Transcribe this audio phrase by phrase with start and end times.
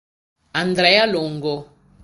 [0.61, 1.61] Andrea Longo